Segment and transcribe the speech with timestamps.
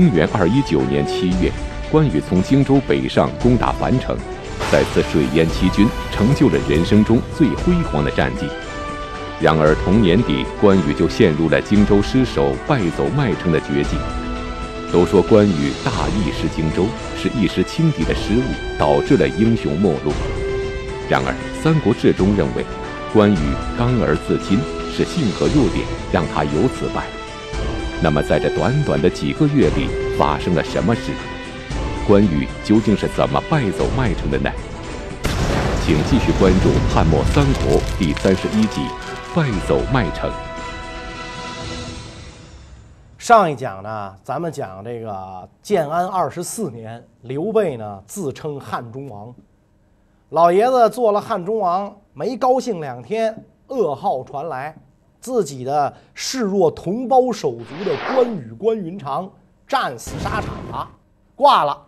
[0.00, 1.52] 公元二一九年七月，
[1.92, 4.16] 关羽从荆州北上攻打樊城，
[4.72, 8.46] 在此水淹七军，成就了人生中最辉煌的战绩。
[9.42, 13.98] 然而同年底，关羽就陷入了荆州失守、败走麦城的绝境。
[14.90, 20.14] 都说关羽大意失荆州，是一时轻敌的失误，导致了英雄末路。
[21.10, 21.32] 然而
[21.62, 22.64] 《三国志》中认为，
[23.12, 24.56] 关羽刚而自矜，
[24.96, 27.04] 是性格弱点，让他由此败。
[28.02, 31.12] 那么在这短短的几个月里，发生了什么事？
[32.08, 34.50] 关羽究竟是怎么败走麦城的呢？
[35.84, 38.80] 请继续关注《汉末三国》第三十一集
[39.36, 40.30] 《败走麦城》。
[43.18, 49.34] 上一讲呢，咱们讲这个建安二十四年，刘备呢自称汉中王，
[50.30, 54.74] 老爷子做了汉中王，没高兴两天，噩耗传来，
[55.20, 59.30] 自己的视若同胞手足的关羽关云长
[59.68, 60.90] 战死沙场了，
[61.36, 61.86] 挂了。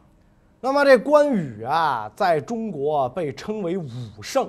[0.61, 3.89] 那么这关羽啊，在中国被称为武
[4.23, 4.49] 圣，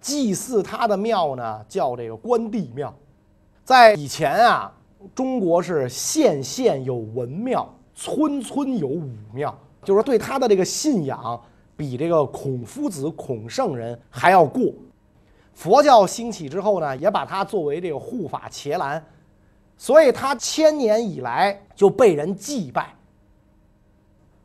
[0.00, 2.94] 祭祀他的庙呢叫这个关帝庙，
[3.64, 4.72] 在以前啊。
[5.14, 11.40] 中国是县县有文庙，村村有武庙，就是对他的这个信仰
[11.76, 14.62] 比这个孔夫子、孔圣人还要过。
[15.56, 19.02] 佛教兴起之后呢，也把它作为这个护法伽蓝，
[19.76, 22.94] 所以他千年以来就被人祭拜。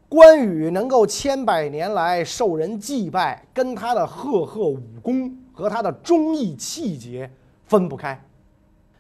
[0.08, 7.30] 关羽能够千百年来受人祭拜，跟他的赫赫武功和他的忠义气节
[7.66, 8.20] 分不开。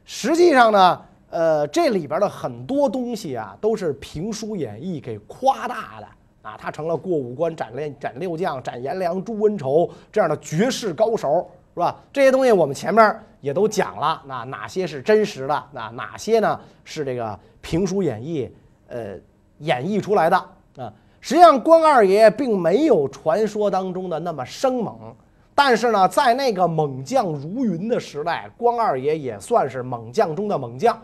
[0.03, 1.01] 实际上呢。
[1.33, 6.07] 呃，这里边的很多东西啊，都是评书演义给夸大的
[6.41, 6.57] 啊。
[6.57, 11.95] 他成了过五关斩六斩六将、斩颜良、诛温仇这样的绝世高手，是吧？
[12.11, 15.63] 这些东西我们前面也都讲了，那哪些是真实的？
[15.71, 18.49] 那哪些呢是这个评书演义
[18.87, 19.15] 呃
[19.59, 20.37] 演绎出来的
[20.77, 20.91] 啊？
[21.19, 25.15] 实际上，关二爷并没有传说当中的那么生猛，
[25.53, 30.99] 但是呢，在那个猛将如云的时代，关二爷也算是猛将中的猛将。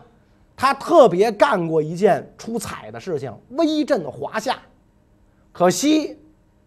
[0.56, 4.58] 他特别干过一件出彩的事情，威震华夏。
[5.52, 6.18] 可惜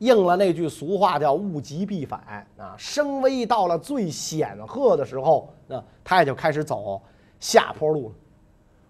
[0.02, 2.20] 应了那句俗话，叫物极必反
[2.58, 2.74] 啊！
[2.76, 7.00] 声威到了最显赫的时候，那他也就开始走
[7.40, 8.16] 下坡路了。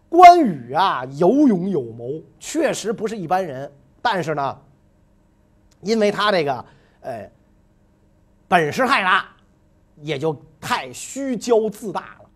[0.07, 3.69] 关羽啊，有勇有谋，确实不是一般人。
[4.01, 4.57] 但是呢，
[5.81, 6.65] 因为他这个
[7.01, 7.29] 呃
[8.47, 9.25] 本事太大，
[9.97, 12.29] 也就太虚骄自大了。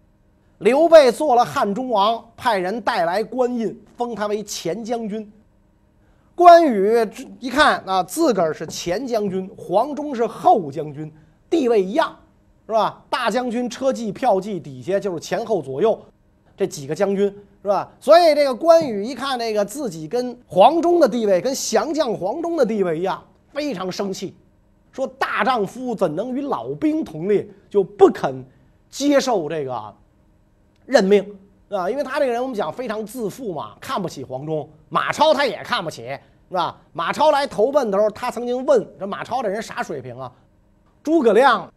[0.57, 5.31] 刘备做了汉中王，派人带来官印，封他为前将军。
[6.35, 6.94] 关羽
[7.40, 11.09] 一看啊，自个儿是前将军，黄忠是后将军，
[11.50, 12.13] 地位一样，
[12.68, 13.01] 是吧？
[13.09, 15.97] 大将军车骑票骑底下就是前后左右
[16.57, 17.25] 这几个将军，
[17.62, 17.90] 是吧？
[18.01, 24.35] 所以这个关羽一看那个自己跟黄忠的地位跟降将黄忠的地位一样，非常生气，
[24.91, 27.47] 说大丈夫怎能与老兵同列？
[27.69, 28.44] 就不肯
[28.90, 29.95] 接受这个。
[30.85, 31.25] 任命
[31.70, 36.03] 啊，因为他这个人我们讲非常自负嘛，看不起黄忠、马超，他也看不起，
[36.50, 36.78] 是吧？
[36.94, 40.31] 马超来投奔的时候，他曾经问这马超这人啥水平啊？
[41.02, 41.68] 诸葛亮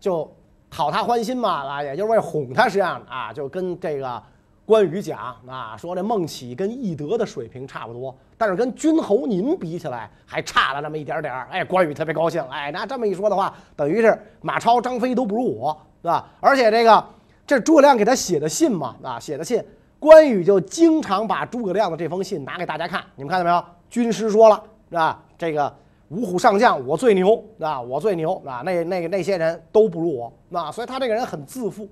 [0.00, 0.30] 就
[0.70, 4.22] 讨他欢心嘛，啊，也就是为哄他，实际上啊，就跟这个
[4.64, 11.46] 关羽讲啊，说这孟起跟翼德的水平差不多，但是跟君侯您比起来还差了那么一点点儿。
[11.50, 16.26] 哎，关羽特别高兴，哎，那这么一说的话，等于是马超、张飞都不如我，是吧？
[16.40, 17.04] 而且这个。
[17.46, 19.62] 这诸葛亮给他写的信嘛，啊，写的信，
[20.00, 23.04] 关羽就经常把诸葛亮的这封信拿给大家看。
[23.14, 23.64] 你们看到没有？
[23.88, 24.60] 军师说了，
[24.90, 25.22] 是吧？
[25.38, 25.72] 这个
[26.08, 31.88] 五虎上将，我最牛，啊，我最牛，啊，那那那些人都不如我，啊，所以他这个人很自负。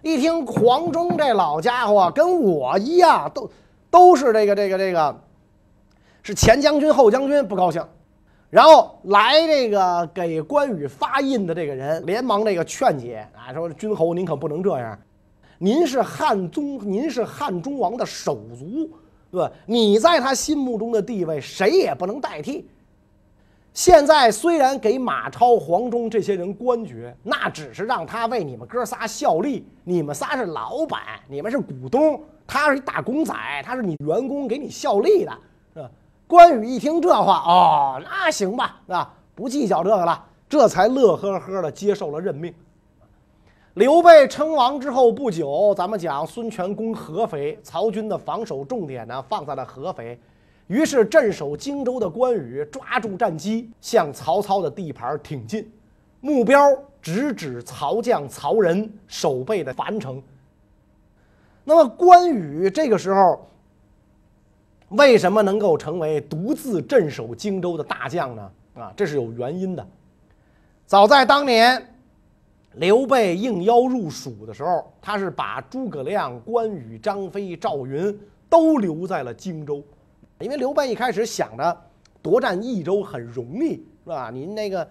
[0.00, 3.50] 一听黄忠这老家伙跟我一样，都
[3.90, 5.14] 都是这个这个这个，
[6.22, 7.84] 是前将军后将军，不高兴。
[8.50, 14.98] 然后来这个给关羽发印的这个人，连忙这个劝解啊，说君侯您可不能这样，
[15.58, 18.90] 您是汉宗，您是汉中王的手足，
[19.30, 19.52] 对吧？
[19.66, 22.66] 你在他心目中的地位，谁也不能代替。
[23.74, 35.38] 现在虽然给马超、黄忠这些人官爵，那只是让他为你们哥仨效力，你们仨是老板，你们是股东，他是一打工仔，他是你员工，给你效力的。
[36.28, 42.54] 关羽一听这话，哦，那行吧，啊，不计较这个了，这才乐呵呵的接受了任命。
[43.72, 50.20] 刘备称王之后不久，咱们讲孙权攻合肥，曹军的防守重点呢放在了合肥，
[50.66, 55.66] 于是镇守荆州的关羽抓住战机，向曹操的地盘挺进，
[56.20, 56.60] 目标
[57.00, 60.22] 直指曹将曹仁守备的樊城。
[61.64, 63.40] 那么关羽这个时候。
[64.90, 68.50] 为什么能够成为独自镇守荆州的大将呢？
[68.74, 69.86] 啊，这是有原因的。
[70.86, 71.94] 早在当年，
[72.74, 78.18] 刘备应邀入蜀的时候，他是把诸葛亮、关羽、张飞、赵云
[78.48, 79.82] 都留在了荆州，
[80.38, 81.76] 因为刘备一开始想着
[82.22, 83.74] 夺占益州很容易，
[84.04, 84.30] 是吧？
[84.32, 84.88] 您那个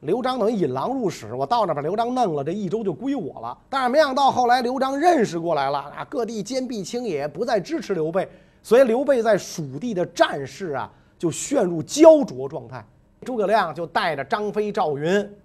[0.00, 3.56] 刘璋等于引狼入室，我到那把刘璋弄了，这益州就归我了。
[3.70, 8.28] 但是没想到后来刘璋认识过来了啊，各地坚壁清野，不再支持刘备。
[8.66, 12.84] 所以刘备在蜀地的战事啊，就陷入焦灼状态。
[13.24, 15.36] 诸葛亮就带着张飞、赵云，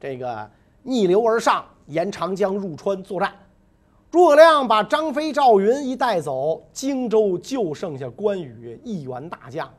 [0.00, 0.50] 这个
[0.82, 3.30] 逆流而上，沿长江入川作战。
[4.10, 9.70] 诸葛亮把张飞、赵云一带走，荆州就剩下关羽一员大将。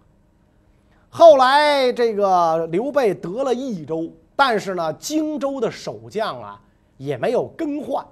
[1.10, 6.62] 后来这个刘备得了益州，但是呢，荆州的守将啊
[6.98, 8.06] 也没有更换，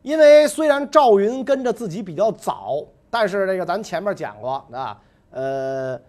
[0.00, 2.82] 因为虽然赵云跟着自己比较早。
[3.12, 4.98] 但是这个咱前面讲过啊，
[5.32, 6.00] 呃，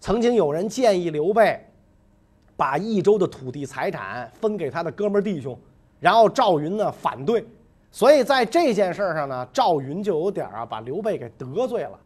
[0.00, 1.64] 曾经有人建议刘备
[2.56, 5.56] 把益州的土地财产分给他的哥们弟兄，
[6.00, 7.46] 然后赵云呢反对，
[7.92, 11.96] 所以在这件事上呢，赵云就有点儿啊把刘备给得罪了，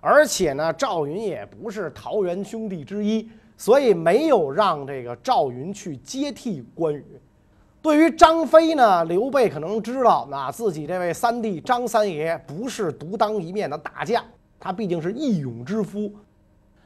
[0.00, 3.28] 而且呢，赵云也不是桃园兄弟之一，
[3.58, 7.04] 所以没有让这个赵云去接替关羽。
[7.84, 14.24] 对于张飞呢，刘备可能知道，那自己这位三弟张三爷不是独当一面的大将，
[14.58, 16.10] 他毕竟是义勇之夫。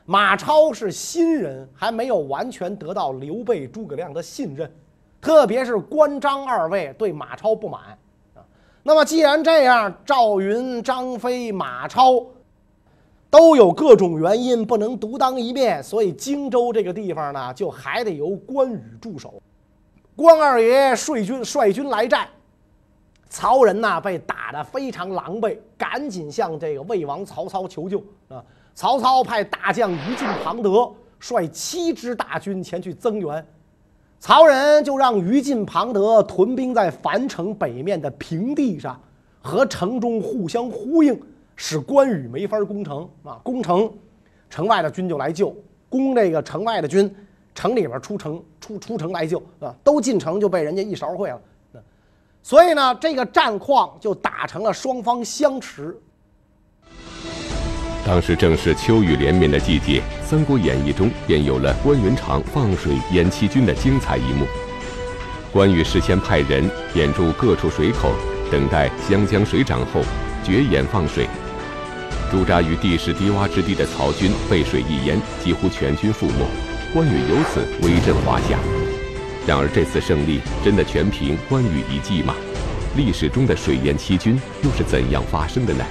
[0.07, 4.69] 马超是新人，还没有完全得到刘备、诸葛亮的信任，
[5.21, 7.97] 特别是关张二位对马超不满
[8.35, 8.43] 啊。
[8.83, 12.27] 那么既然这样，赵云、张飞、马超
[13.31, 19.41] 都有各种原因不能独当一面，所以荆州这个地方呢，就还得由关羽驻守。
[20.19, 22.27] 关二爷率军率军来战，
[23.29, 28.43] 曹仁呐被打得非常狼狈，赶紧向这个魏王曹操求救啊！
[28.75, 33.47] 曹操派大将于禁、庞德率七支大军前去增援，
[34.19, 39.01] 曹仁就让于禁、庞德屯兵在樊城北面的平地上，
[39.41, 41.17] 和城中互相呼应，
[41.55, 43.39] 使关羽没法攻城啊！
[43.45, 43.89] 攻城，
[44.51, 45.55] 城外的军就来救；
[45.89, 47.15] 攻这个城外的军。
[47.59, 51.41] 城里边出城出出城来救啊，都进城就被人家一勺烩了。
[52.41, 55.93] 所以呢，这个战况就打成了双方相持。
[58.07, 64.47] 当时正是秋雨连绵的季节，《三国演义》中便有了关云长放水淹七军的精彩一幕。
[65.53, 68.13] 关羽事先派人掩住各处水口，
[68.53, 70.01] 等待湘江水涨后
[70.45, 71.27] 决眼放水。
[72.31, 76.68] 驻扎于地势低洼之地的曹军被水一淹，几乎全军覆没。
[76.95, 78.59] 关羽由此威震华夏。
[79.47, 82.35] 然而，这次胜利真的全凭关羽一计吗？
[82.97, 85.85] 历史中的水淹七军又是怎样发生的呢？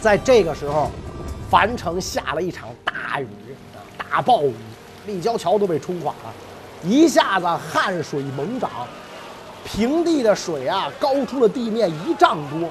[0.00, 0.88] 在这个时候，
[1.50, 3.26] 樊城下了一场大雨，
[3.98, 4.54] 大暴雨，
[5.04, 6.32] 立交桥都被冲垮了，
[6.84, 8.70] 一下子汉水猛涨，
[9.64, 12.70] 平地的水啊高出了地面一丈多，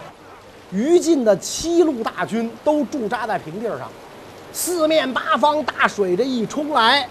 [0.72, 3.90] 于禁的七路大军都驻扎在平地上。
[4.54, 7.08] 四面八方大水这一冲来，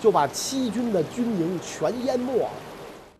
[0.00, 2.48] 就把七军的军营全淹没了。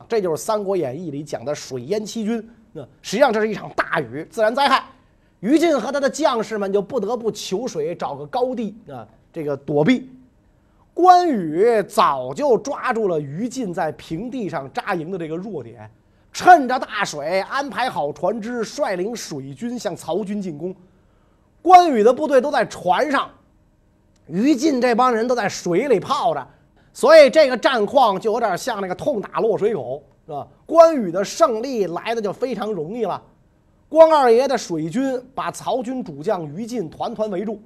[0.08, 2.50] 这就是《三国演义》里讲的水淹七军。
[2.72, 4.84] 那实际上这是一场大雨，自然灾害。
[5.38, 10.10] 于禁和他的将士们就不得不求水，找个高地啊，这个躲避。
[10.92, 15.88] 关羽早就抓住了于禁在平地上扎营的这个弱点，
[16.32, 20.74] 趁着大水安排好船只，率领水军向曹军进攻。
[21.62, 23.30] 关羽的部队都在船上。
[24.30, 26.46] 于禁这帮人都在水里泡着，
[26.92, 30.46] 所以这个战况就有点像那个痛打落水狗，是吧？
[30.64, 33.20] 关羽的胜利来的就非常容易了。
[33.88, 37.60] 关二爷的水军把曹军主将于禁团团围住，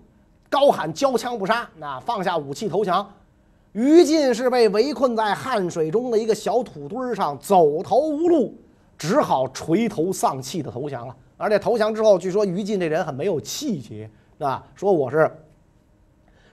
[0.49, 3.07] 高喊交枪不杀，那放下武器投降。
[3.73, 8.55] 于禁是被围困在汉水中的一个小土堆上，走投无路，
[8.97, 11.15] 只好垂头丧气的投降了。
[11.37, 15.31] 而且投降之后，据说于禁这人很没有气节，啊，说我是。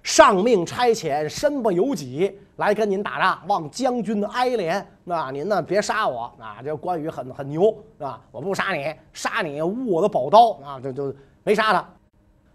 [0.04, 4.84] 上命差遣，身不由己来跟您打仗，望将军哀怜。
[5.04, 6.58] 那您呢，别杀我啊！
[6.64, 8.20] 这关羽很很牛啊！
[8.32, 10.80] 我不杀你，杀你误我的宝刀啊！
[10.80, 11.88] 就就没杀他。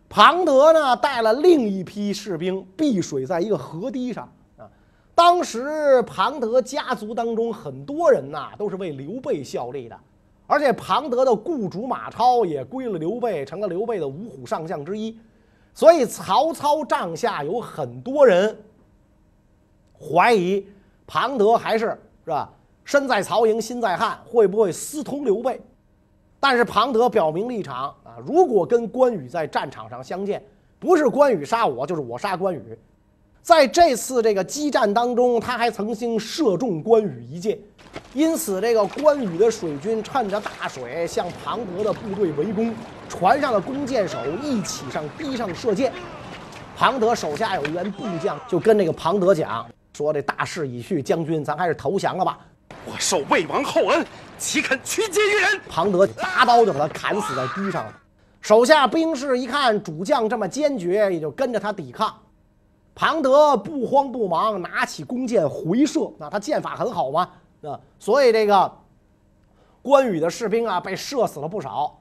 [0.08, 4.68] 庞德呢，带了另一批士兵避水在一个河堤上啊。
[5.14, 9.96] 当时庞德家族当中很多人呐，都是为刘备效力的，
[10.46, 15.16] 而且庞德的雇主马超也归了刘备，成了刘备的五虎上将之一。
[15.76, 18.58] 所以曹操帐下有很多人
[19.92, 20.66] 怀疑
[21.06, 21.84] 庞德还是
[22.24, 22.50] 是吧？
[22.82, 25.60] 身在曹营心在汉，会不会私通刘备？
[26.40, 30.42] 但是庞德表明立场啊，如果跟关羽在战场上相见，
[30.78, 32.78] 不是关羽杀我，就是我杀关羽。
[33.46, 37.56] 在这次这个激战当中，他还曾经射中关羽一箭，
[38.12, 42.74] 因此这个关羽的水军趁着大水向庞德的部队围攻，
[43.08, 45.92] 船上的弓箭手一起上逼上射箭。
[46.76, 49.64] 庞德手下有一员部将，就跟这个庞德讲
[49.96, 52.40] 说：“这大势已去，将军，咱还是投降了吧。”
[52.84, 54.04] 我受魏王厚恩，
[54.36, 55.60] 岂肯屈节于人？
[55.68, 57.94] 庞德拔刀就把他砍死在堤上了。
[58.40, 62.12] 手下兵士一看主将这么坚决，也就跟着他抵抗。
[62.96, 66.10] 庞德不慌不忙，拿起弓箭回射。
[66.18, 67.30] 那他箭法很好嘛？
[67.62, 68.72] 啊，所以这个
[69.82, 71.94] 关羽的士兵啊，被射死了不少。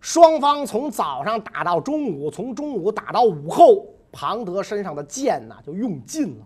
[0.00, 6.38] 双方从早上打到中午，从中午打到午后，庞德身上的箭呐就用尽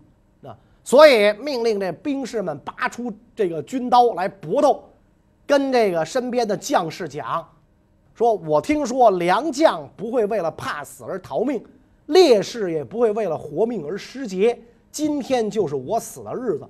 [0.43, 0.57] 了。
[0.83, 4.83] 所以命令这兵士们拔出这个军刀来搏斗，
[5.47, 7.47] 跟这个身边的将士讲，
[8.13, 11.63] 说我听说良将不会为了怕死而逃命，
[12.07, 14.59] 烈士也不会为了活命而失节。
[14.91, 16.67] 今天就是我死的日子，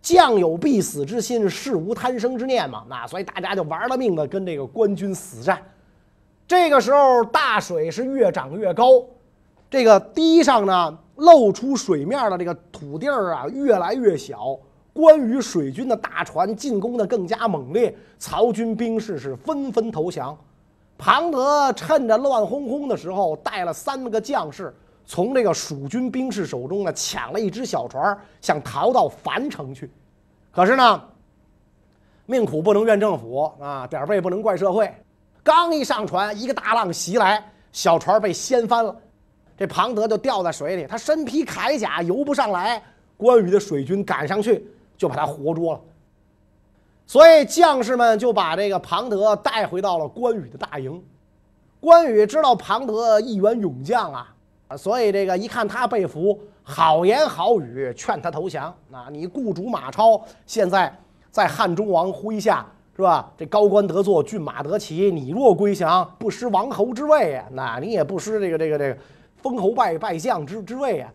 [0.00, 2.84] 将有必死之心，事无贪生之念嘛。
[2.88, 5.62] 那所以大家就玩了命的跟这个官军死战。
[6.46, 9.04] 这个时候大水是越涨越高，
[9.70, 10.98] 这个堤上呢。
[11.16, 14.58] 露出水面的这个土地儿啊，越来越小。
[14.94, 20.36] 关羽水军的大船进攻的更加猛烈，曹军兵士是纷纷投降。
[21.04, 24.72] 庞德趁着乱哄哄的时候，带了三个将士
[25.04, 29.90] 从这个蜀军兵士手中呢抢了一只小船，想逃到樊城去。
[30.52, 31.02] 可是呢，
[32.24, 34.94] 命苦不能怨政府啊，点儿背不能怪社会。
[35.42, 38.96] 刚一上船，一个大浪袭来，小船被掀翻了。
[39.58, 42.80] 这庞德就掉在水里，他身披铠甲游不上来，
[43.16, 44.64] 关羽的水军赶上去
[44.96, 45.80] 就把他活捉了。
[47.12, 51.04] 所以将士们就把这个庞德带回到了关羽的大营。
[51.78, 54.34] 关羽知道庞德一员勇将啊，
[54.78, 58.74] 所以这个一看他被俘，好言好语劝他投降。
[58.90, 60.90] 啊，你雇主马超现在
[61.30, 62.64] 在汉中王麾下
[62.96, 63.30] 是吧？
[63.36, 68.96] 这高官得坐，骏马得骑，你若归降，不失王侯之位啊，那你也不失这个这个这个。
[69.42, 71.12] 封侯拜拜将之之位啊！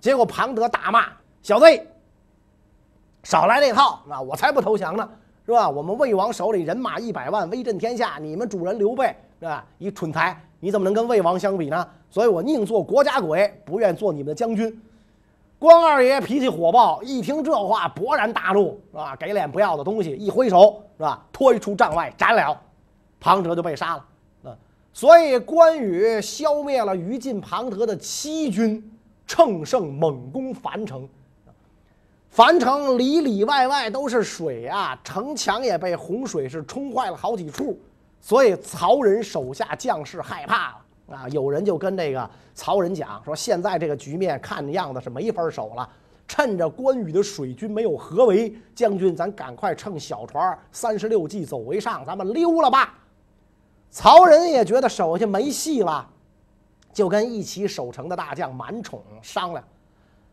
[0.00, 1.08] 结果庞德大骂
[1.42, 1.66] 小子，
[3.24, 4.00] 少来这套！
[4.08, 5.06] 那我才不投降呢，
[5.46, 5.68] 是吧？
[5.68, 8.18] 我们魏王手里人马一百万，威震天下。
[8.20, 9.64] 你们主人刘备是吧？
[9.78, 11.86] 一蠢材，你怎么能跟魏王相比呢？
[12.08, 14.80] 所以我宁做国家鬼，不愿做你们的将军。
[15.58, 19.14] 关二爷脾气火爆，一听这话勃然大怒，是吧？
[19.16, 21.24] 给脸不要的东西，一挥手，是吧？
[21.32, 22.58] 拖出帐外斩了，
[23.20, 24.04] 庞德就被杀了。
[24.44, 24.56] 嗯
[24.92, 28.80] 所以关羽消灭了于禁、庞德的七军，
[29.26, 31.08] 乘胜猛攻樊城。
[32.34, 37.78] 樊城里里外外都是水啊，城墙也被洪水是冲坏了好几处。
[38.20, 41.28] 所以曹仁手下将士害怕了啊！
[41.28, 45.88] 有人就跟这个曹仁讲说：“现在这个局面看样子是没法守了，
[46.26, 52.98] 趁着关羽的水军没有合围，将军咱赶快乘小船三十六计走为上，咱们溜了吧。”
[53.92, 56.04] 曹仁也觉得手下没戏了，
[56.92, 59.62] 就跟一起守城的大将满宠商量。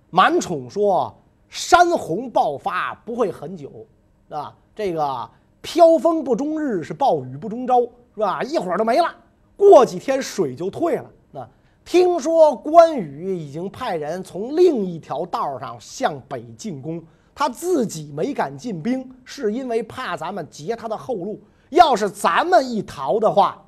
[0.09, 1.15] 满宠说
[1.51, 3.85] ：“山洪爆发不会很久，
[4.29, 5.29] 啊，这个
[5.59, 7.81] 飘风不终日，是暴雨不终朝，
[8.15, 8.41] 是吧？
[8.41, 9.13] 一会儿就没了，
[9.57, 11.11] 过几天水就退了。
[11.31, 11.45] 那
[11.83, 17.03] 听说关羽已经派人从另一条道上向北进攻，
[17.35, 21.37] 他自己没敢进兵，是因为怕咱们截他的后路。”
[21.71, 23.61] 要是咱们一逃的话，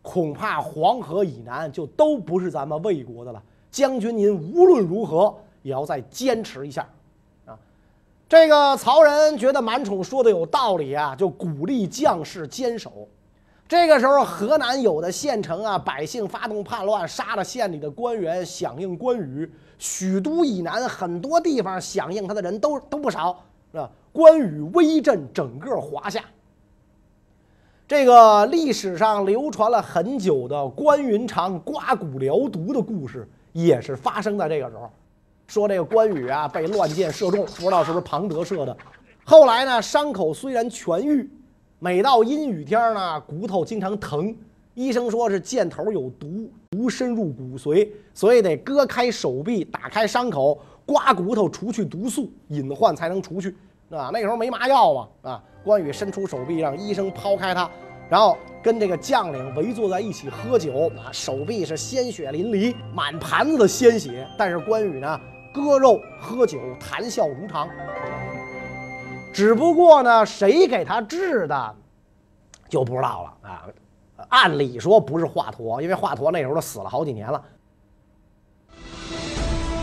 [0.00, 3.42] 恐怕黄河以南就都不是咱们魏国的了。
[3.68, 6.88] 将军您无论如何也要再坚持一下，
[8.30, 13.08] 这个曹仁觉得满宠说的有道理啊，就鼓励将士坚守。
[13.66, 19.50] 这个时候，河南有的县城啊，百姓发动叛乱，杀了县里的官员，响应关羽。
[19.78, 23.36] 许都以南很多地方响应他的人都 都不少，
[23.72, 23.90] 是吧？
[24.12, 26.22] 关羽威震整个华夏。
[27.88, 34.88] 这个历史上流传了很久的关云长刮骨疗毒的故事，也是发生在这个时候。
[35.50, 38.76] 说这个关羽啊被乱箭射中，不知道是不是庞德射的。
[39.24, 41.28] 后来呢，伤口虽然痊愈，
[41.80, 44.32] 每到阴雨天呢，骨头经常疼。
[44.74, 53.54] 医生说是箭头有毒，毒深入骨髓，所以得割开手臂，打开伤口，刮骨头除去毒素，隐患才能除去。
[53.90, 55.42] 啊，那时候没麻药嘛，啊。
[55.64, 57.68] 关羽伸出手臂，让医生抛开他，
[58.08, 64.26] 然后跟这个将领围坐在一起喝酒啊，手臂是鲜血淋漓，满盘子的鲜血。
[64.38, 65.20] 但是关羽呢，
[65.52, 67.68] 割肉喝酒，谈笑如常。
[69.32, 71.74] 只不过呢，谁给他治的，
[72.68, 73.64] 就不知道了啊。
[74.28, 77.42] 按理说不是华佗，因为华佗那时候都死了好几年了。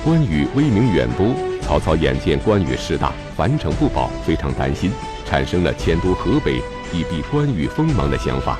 [0.05, 1.27] 关羽威名远播，
[1.61, 4.91] 曹操眼见关羽势大，樊城不保，非常担心，
[5.25, 6.61] 产生了迁都河北
[6.93, 8.57] 以避关羽锋芒的想法。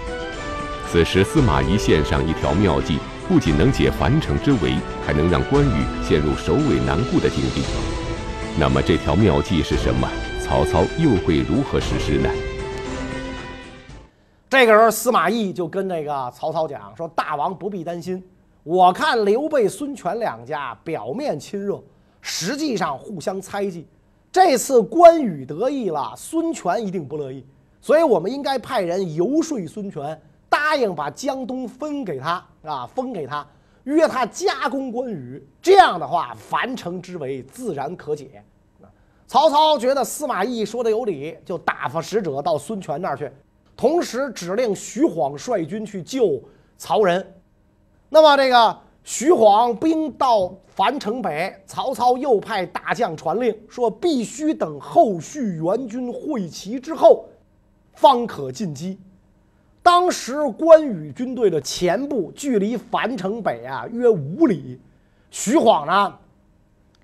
[0.90, 7.62] 此时司马懿献上一条妙计，不仅能解樊城之围，还能让关羽陷入首尾难顾的境地。
[8.58, 10.10] 那么这条妙计是什么？
[10.42, 12.30] 曹操又会如何实施呢？
[14.50, 18.24] 这个时候，司马懿就跟那个曹操讲说：“大王不必担心，
[18.64, 21.84] 我看刘备、孙权两家表面亲热，
[22.22, 23.86] 实际上互相猜忌。
[24.32, 27.46] 这次关羽得意了，孙权一定不乐意，
[27.82, 30.18] 所以我们应该派人游说孙权，
[30.48, 33.48] 答应把江东分给他啊，封给他，
[33.86, 35.42] 约他加攻关羽。
[35.62, 38.44] 这样的话，樊城之围自然可解。”
[39.28, 43.30] 曹操觉得司马懿说的有理，就打发使者到孙权那儿去。
[43.76, 46.42] 同时指令徐晃率军去救
[46.78, 47.36] 曹仁。
[48.10, 57.26] 那么这个徐晃兵到樊城北，曹操又派大将传令说，必须等后续援军会齐之后，
[57.94, 58.98] 方可进击。
[59.88, 64.78] 当时关羽军队的前部距离樊城北啊约五里，
[65.32, 66.14] 徐晃呢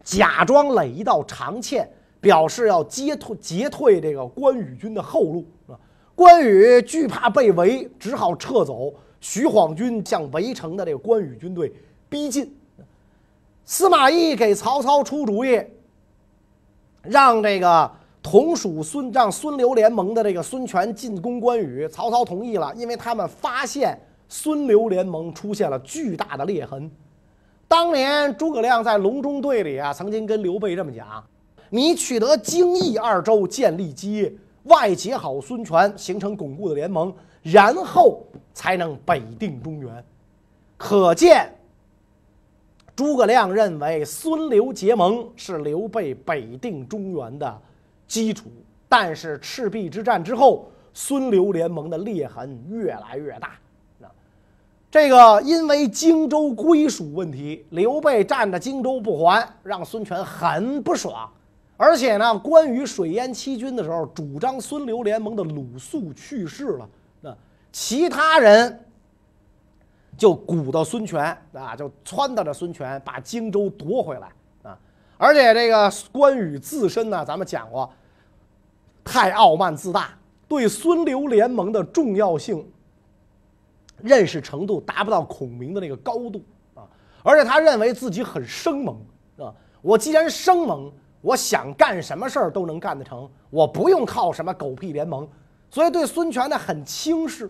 [0.04, 1.88] 假装垒一道长堑，
[2.20, 5.80] 表示要截退截退这个关羽军的后路啊。
[6.14, 8.94] 关羽惧怕被围，只好撤走。
[9.22, 11.72] 徐晃军向围城的这个关羽军队
[12.10, 12.54] 逼近。
[13.64, 15.58] 司马懿给曹操出主意，
[17.02, 17.90] 让这个
[18.24, 21.88] 同属孙让孙刘联盟的这个孙权进攻关羽。
[21.90, 23.96] 曹操同意了，因为他们发现
[24.30, 26.90] 孙刘联盟出现了巨大的裂痕。
[27.68, 31.24] 当年诸葛亮在隆中对里啊，曾经跟刘备这么讲
[31.70, 34.34] ：“你取得荆益二州，建立基业。”
[34.64, 40.06] 外结好孙权，形成巩固的联盟，然后才能北定中原。
[40.78, 41.54] 可见，
[42.96, 47.62] 诸葛亮认为孙刘结盟是刘备北定中原的
[48.14, 48.52] 基础。
[48.88, 53.48] 但是赤壁之战之后，孙刘联盟的裂痕越来越大。
[54.02, 54.12] 啊
[54.92, 61.28] 这个因为荆州归属问题，刘备占着荆州不还，让孙权很不爽。
[61.76, 66.88] 而且呢，关羽水淹七军的时候，主张孙刘联盟的鲁肃去世了，
[67.22, 67.36] 那
[67.72, 68.86] 其他人
[70.16, 74.30] 就鼓捣孙权啊，就撺掇着孙权把荆州夺回来
[74.62, 74.78] 啊。
[75.18, 77.92] 而且这个关羽自身呢，咱们讲过，
[79.04, 82.66] 太傲慢自大，对孙刘联盟的重要性
[84.02, 86.42] 认识程度达不到孔明的那个高度
[86.76, 86.84] 啊。
[87.24, 88.98] 而且他认为自己很生猛
[89.38, 90.92] 啊，我既然生猛。
[91.24, 95.26] 我想干什么事儿都能干得成，我不用靠什么狗屁联盟，
[95.70, 97.50] 所以对孙权呢很轻视。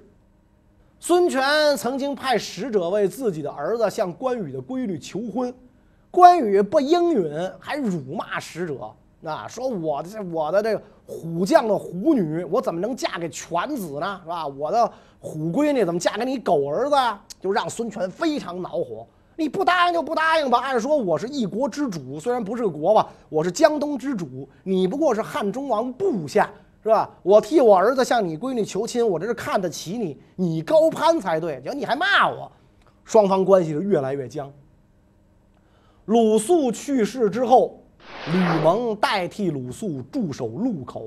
[0.99, 5.51] 孙权曾经派使者为自己的儿子向关羽的闺女求婚，
[6.11, 14.19] 关羽不应允，还辱骂使者，啊，说我的我的这个虎将的虎女，我怎么能嫁给犬子呢？
[14.23, 14.47] 是吧？
[14.47, 16.95] 我的虎闺女怎么嫁给你狗儿子？
[17.39, 19.05] 就让孙权非常恼火。
[19.35, 20.59] 你不答应就不答应吧。
[20.59, 24.47] 按说我是一国之主，虽然不是国吧，我是江东之主。
[24.63, 26.49] 你不过是汉中王部下，
[26.83, 27.09] 是吧？
[27.23, 31.59] 我替我儿子向你闺女求亲，我这是看得起你，你高攀才对。
[31.61, 32.49] 结果你还骂我，
[33.03, 34.51] 双方关系就越来越僵。
[36.05, 37.82] 鲁肃去世之后，
[38.31, 41.05] 吕蒙代替鲁肃驻守路口。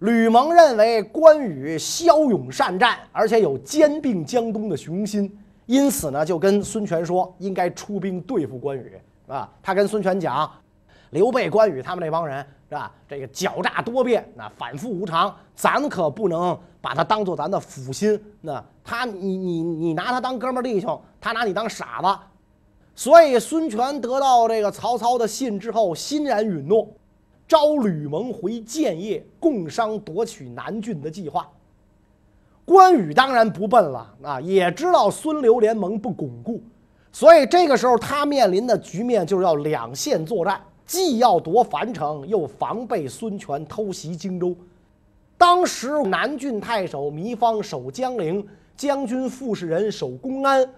[0.00, 5.30] 吕蒙认为关羽骁勇善战，而且有兼并江东的雄心。
[5.66, 8.82] 因此呢，就跟孙权说应该出兵对付关羽，
[9.26, 9.48] 是吧？
[9.62, 10.50] 他跟孙权讲，
[11.10, 12.90] 刘备、关羽他们那帮人是吧？
[13.08, 18.20] 这个狡诈多变，那反复无常，咱可不能把他当做咱的辅心。
[18.40, 22.18] 那他，你你你拿他当哥们弟兄，他拿你当傻子。
[23.00, 26.86] 所以孙权得到这个曹操的信之后，欣然允诺，
[27.48, 31.50] 招吕蒙回建业，共商夺取南郡的计划。
[32.66, 36.62] 关羽当然不笨了啊，也知道孙刘联盟不巩固，
[37.10, 44.54] 所以这个时候他面临的局面就是要两线作战，既要夺樊城，又防备孙权偷袭荆州。
[45.38, 50.70] 当时南郡太守糜芳守江陵，将军傅士仁守公安。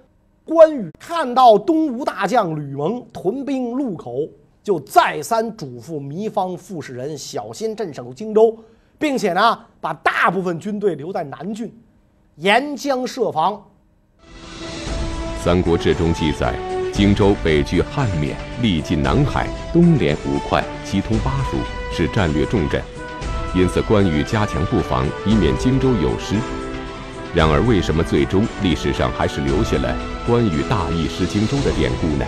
[0.45, 4.29] 关羽看到东吴大将吕蒙屯兵路口，
[4.63, 8.57] 就再三嘱咐糜芳、傅士仁小心镇守荆州。
[8.99, 11.75] 并且呢，把大部分军队留在南郡，
[12.37, 13.55] 沿江设防。
[15.45, 16.55] 《三国志》中记载，
[16.93, 21.57] 荆州北距汉沔，历尽南海，东连吴会，西通巴蜀，
[21.93, 22.81] 是战略重镇。
[23.57, 26.37] 因此，关羽加强布防，以免荆州有失。
[27.35, 32.25] 然而，为什么最终历史上还是留下了关羽大意失荆州的典故呢？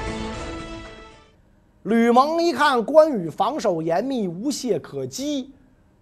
[1.85, 5.53] 吕蒙一看关羽防守严密，无懈可击，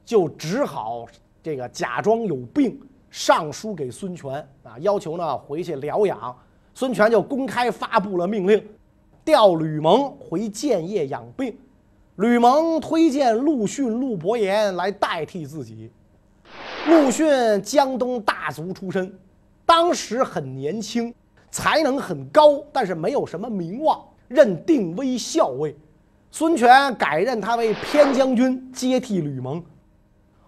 [0.02, 1.04] 就只好
[1.42, 6.34] 这个假装有病，上书给孙权啊，要求呢回去疗养。
[6.72, 8.66] 孙权就公开发布了命令，
[9.22, 11.54] 调吕蒙回建业养病。
[12.16, 15.90] 吕蒙推荐陆逊、陆伯言来代替自己。
[16.88, 17.28] 陆逊
[17.62, 19.14] 江东大族出身，
[19.66, 21.12] 当时很年轻，
[21.52, 25.76] 才能很高，但是没有什么名望，任定威校尉。
[26.30, 29.62] 孙权改任他为偏将军，接替吕蒙。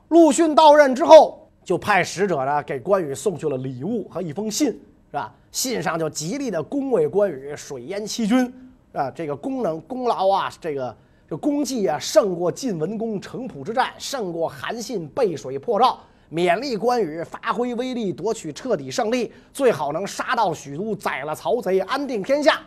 [0.09, 5.35] 陆逊到任之后，就派使者呢给关羽送去了礼物和一封信，是吧？
[5.53, 8.53] 信上就极力的恭维关羽水淹七军，
[8.95, 10.97] 啊，这个功能功劳啊，这个
[11.29, 16.01] 这功绩啊，胜过晋文公城濮之战，胜过韩信背水破赵。
[16.35, 22.61] 勉励关羽发挥威力，夺取彻底胜利，最好能杀到许都，宰了曹贼，安定天下。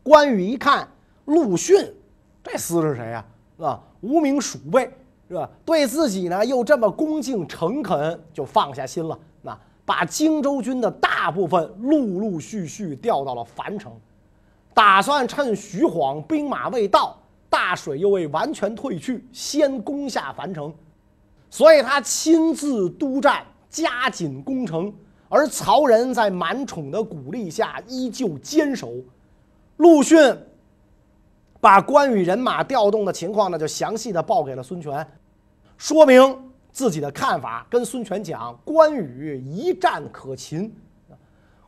[0.00, 0.88] 关羽一看
[1.24, 1.76] 陆逊，
[2.40, 3.24] 这厮是谁呀？
[3.58, 3.82] 啊？
[4.00, 4.88] 无名鼠辈，
[5.28, 5.50] 是吧？
[5.64, 9.18] 对自己呢又这么恭敬诚恳，就放下心了。
[9.42, 13.92] 那把荆州军的大部分陆陆续续调到了樊城，
[14.72, 17.18] 打算趁徐晃兵马未到，
[17.50, 20.72] 大水又未完全退去，先攻下樊城。
[21.54, 24.92] 所以他亲自督战，加紧攻城，
[25.28, 28.92] 而曹仁在满宠的鼓励下依旧坚守。
[29.76, 30.36] 陆逊
[31.60, 35.06] 把关羽人马调动的情况呢，就详细的报给了孙权，
[35.78, 36.36] 说明
[36.72, 40.74] 自己的看法，跟孙权讲关羽一战可擒。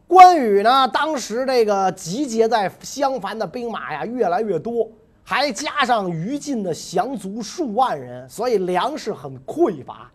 [0.08, 4.90] 关羽呢，当时这个集结在襄樊的兵马呀，越来越多。
[5.28, 10.08] 还加上于禁的降卒数万人，所以粮食很匮乏。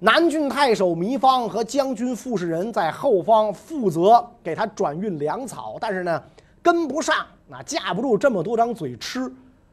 [0.00, 6.22] 南郡太守糜芳和将军傅士仁在后方负责给他转运粮草，但是呢，
[6.62, 9.32] 跟不上，那架不住这么多张嘴吃，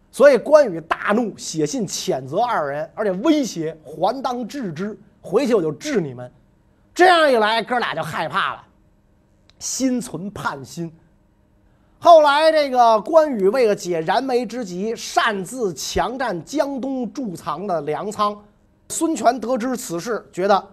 [0.09, 6.31] 所以关羽大怒，写信谴责二人，而且威胁还当治之，回去我就治你们。
[6.93, 8.63] 这样一来，哥俩就害怕了，
[9.59, 10.89] 心存叛心。
[12.05, 18.39] 后来，这个关羽为了解燃眉之急，擅自强占江东贮藏的粮仓。
[18.89, 20.63] 孙权得知此事，觉得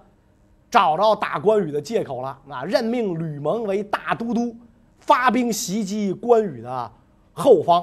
[0.71, 4.55] 找着打关羽的借口了，啊，任命吕蒙为大都督，
[4.99, 6.93] 发兵袭击关羽的
[7.33, 7.83] 后方。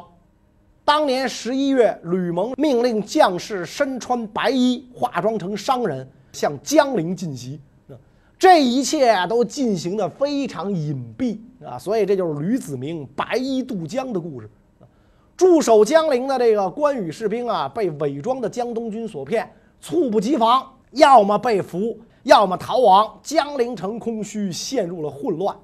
[0.86, 7.60] 当年十一月，吕蒙命令将士身穿白衣，化妆成商人，向江陵进袭。
[8.38, 14.50] 这一切啊，都进行的非常隐蔽啊，所以这就是吕子明白衣渡江的故事。
[15.38, 25.56] 驻守江陵的这个关羽士兵啊，被伪装的江东军所骗，猝不及防，要么被俘，要么逃亡，江陵城空虚，陷入了混乱。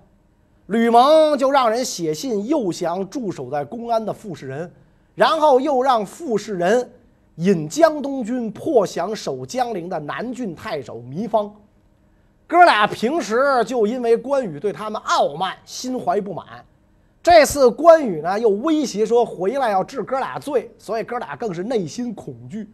[0.68, 4.72] 吕蒙就让人写信诱降驻守在公安的傅士仁，
[5.14, 6.90] 然后又让傅士仁
[7.36, 11.54] 引江东军破降守江陵的南郡太守糜芳。
[12.48, 16.46] 哥俩平时就因为关羽对他们傲慢，心怀不满。
[17.24, 22.70] 这次关羽呢又威胁说回来要治哥俩罪，所以哥俩更是内心恐惧。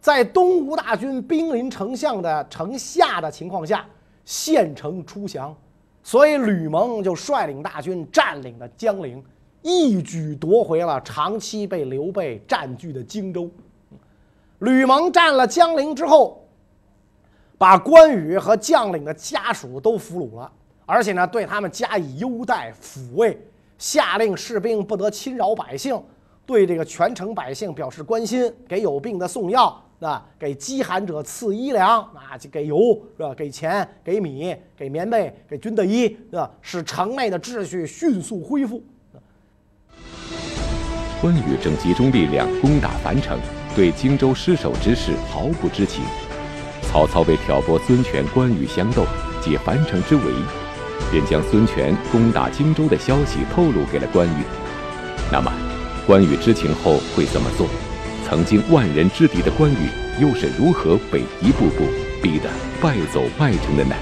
[0.00, 3.84] 在东吴大军兵临城下的城下的情况下，
[4.24, 5.54] 县城出降，
[6.02, 9.22] 所以吕蒙就率领大军占领了江陵，
[9.60, 13.50] 一举夺回了长期被刘备占据的荆州。
[14.60, 16.39] 吕蒙占了江陵之后。
[17.60, 20.50] 把关羽和将领的家属都俘虏了，
[20.86, 23.38] 而且呢，对他们加以优待抚慰，
[23.76, 26.02] 下令士兵不得侵扰百姓，
[26.46, 33.34] 对这个全城百姓表示关心，给有病的送药，啊，给饥寒者赐衣粮，啊，就给油是吧？
[33.34, 36.50] 给钱，给米，给棉被，给军的衣，是吧？
[36.62, 38.82] 使城内的秩序迅速恢复。
[41.20, 43.38] 关羽正集中力量攻打樊城，
[43.76, 46.02] 对荆州失守之事毫不知情。
[46.90, 49.06] 曹操为挑拨孙权、关羽相斗，
[49.40, 50.24] 解樊城之围，
[51.08, 54.42] 便将孙权攻打荆州的消息透露给了关羽。
[55.30, 55.52] 那么，
[56.04, 57.68] 关羽知情后会怎么做？
[58.26, 59.88] 曾经万人之敌的关羽，
[60.20, 61.84] 又是如何被一步步
[62.20, 62.50] 逼得
[62.82, 63.94] 败走麦城的呢？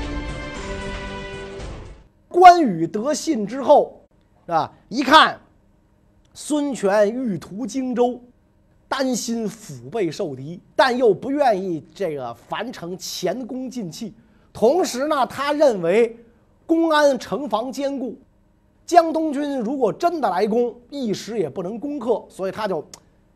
[2.27, 4.01] 关羽得信之后，
[4.46, 5.38] 啊，一看
[6.33, 8.18] 孙权欲屠荆州。
[8.88, 14.14] 担心腹背受敌，但又不愿意这个樊城前功尽弃。
[14.53, 16.16] 同时呢，他认为
[16.66, 18.16] 公安城防坚固，
[18.87, 22.85] 江东军如果真的来攻，一时也不能攻克，所以他就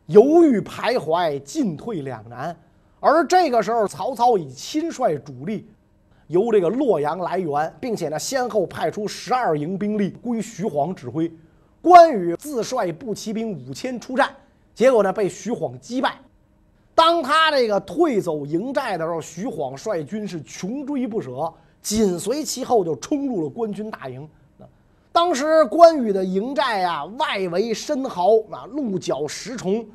[0.07, 2.57] 犹豫徘徊，进退两难。
[2.99, 5.69] 而这个时候，曹操已亲率主力
[6.29, 11.31] 由这个洛阳来援，并且呢，先后派出十二营兵力归徐晃指挥。
[11.81, 14.35] 关羽自率步骑兵五千出战，
[14.75, 16.19] 结果呢被徐晃击败。
[16.95, 24.29] 当他这个退走营寨的时候，徐晃率军是穷追不舍，紧随其后就冲入了官军大营。
[25.11, 29.87] 当时关羽的营寨啊，外围深壕啊，鹿角石重，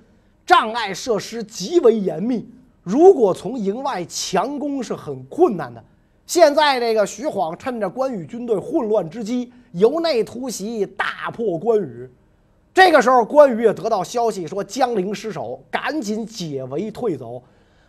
[0.46, 2.48] 障碍设施极为严密。
[2.84, 5.84] 如果从营外强攻是很困难的。
[6.26, 12.10] 现在这个徐晃趁着关羽军队混乱之机，由内突袭，大破关羽。
[12.78, 17.42] 这个时候，关羽也得到消息说江陵失守，赶紧解围退走。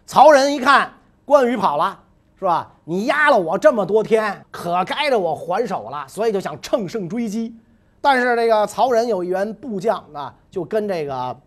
[0.07, 0.90] 曹仁一看
[1.27, 2.01] 关羽跑了，
[2.38, 2.72] 是吧？
[2.87, 7.55] 你压了我这么多天，可该着我还手了，所以就想乘胜追击。
[8.01, 11.38] 但是这个曹仁有一员部将啊，就跟这个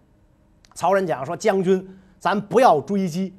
[0.75, 3.33] 曹仁讲说：“将军，咱不要追击。”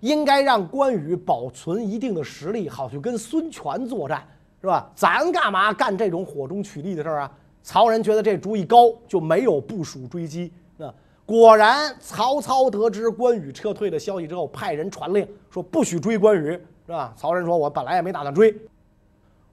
[0.00, 4.22] 应该让关羽保存一定的实力，好去跟孙权作战，
[4.60, 4.86] 是吧？
[4.94, 7.30] 咱干嘛干这种火中取栗的事儿啊？
[7.64, 10.52] 曹仁觉得这主意高，就没有部署追击。
[10.76, 10.92] 那
[11.24, 16.50] 果然，曹操得知关羽撤退的消息之后，派人传令说不许追关羽，
[16.84, 17.14] 是吧？
[17.16, 18.54] 曹仁说：“我本来也没打算追。”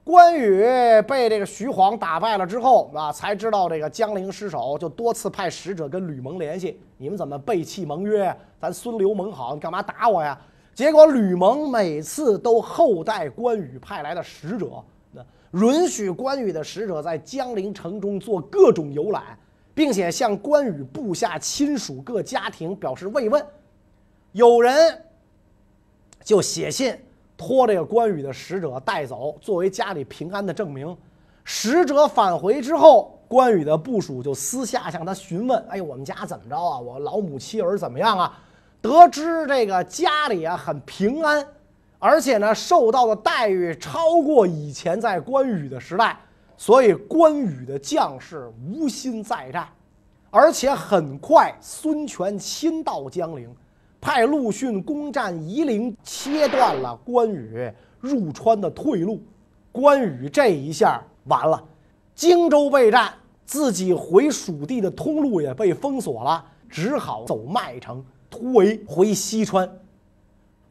[0.04, 0.62] 关羽
[1.08, 8.36] 被这个徐晃打败了之后啊，才知道这个江陵失守，就多次派使者跟吕蒙联系：“你们怎么背弃盟约？
[8.60, 10.38] 咱孙刘盟好，你干嘛打我呀？”
[10.74, 14.84] 结果吕蒙每次都厚待关羽派来的使者，
[15.52, 19.38] 允许关羽的使者在江陵城中做各种游览，
[19.74, 23.44] 并且向关羽部下亲属各家庭表示慰问。
[24.32, 25.02] 有人
[26.24, 26.96] 就写信。
[27.34, 30.96] 托这个关羽的使者带走，作为家里平安的证明。
[31.42, 36.78] 使者返回之后，关羽的部属就私下向他询问：“哎，我们家怎么着啊？
[36.78, 38.38] 我老母妻儿怎么样啊？”
[38.80, 41.44] 得知这个家里啊很平安，
[42.04, 46.18] 而且呢受到的待遇超过以前在关羽的时代，
[46.56, 49.68] 所以关羽的将士无心再战，
[50.28, 53.48] 而且很快孙权亲到江陵。
[54.00, 59.22] 派陆逊攻占夷陵，切断了关羽入川的退路。
[59.70, 61.62] 关羽这一下完了，
[62.16, 63.14] 荆州被占，
[63.46, 69.70] 自己回蜀地的通路也被封锁了，只好走麦城突围回西川。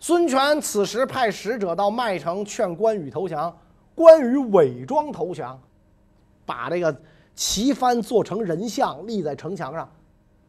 [0.03, 3.55] 孙权此时派使者到麦城劝关羽投降，
[3.93, 5.61] 关羽伪装投降，
[6.43, 6.93] 把这个
[7.35, 9.87] 旗幡做成人像立在城墙上。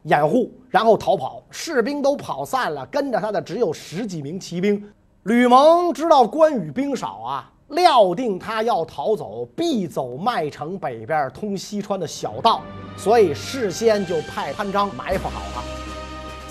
[0.05, 4.91] 掩护，然后逃跑，士兵都跑散了，跟着他的只有十几名骑兵。
[5.21, 12.63] 吕蒙知道关羽兵少啊，料定他要逃走，必走麦城北边通西川的小道，
[12.97, 15.82] 所以事先就派潘璋埋伏好了。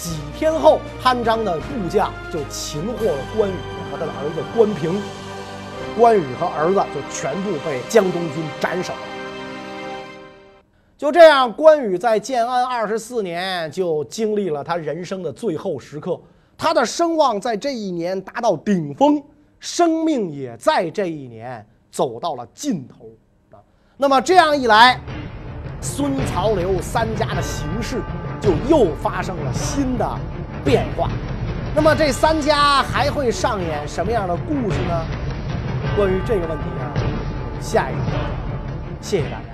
[0.03, 3.55] 几天后，潘璋的部将就擒获了关羽
[3.89, 5.01] 和他的儿子关平，
[5.97, 8.99] 关羽和儿子就全部被江东军斩首了。
[10.99, 16.21] 就这样，关羽在建安二十四年就经历了他人生的最后时刻，
[16.59, 19.23] 他的声望在这一年达到顶峰，
[19.61, 23.07] 生命也在这一年走到了尽头
[23.57, 23.63] 啊。
[23.97, 25.01] 那么这样一来，
[25.81, 27.99] 孙曹刘三家的形势
[28.43, 30.07] 就又发生了新的
[30.63, 31.09] 变化。
[31.75, 35.07] 那么这三家还会上演什么样的故事呢？
[35.97, 37.03] 关于这个问题呢，
[37.61, 38.13] 下一集，
[39.01, 39.52] 谢谢大家。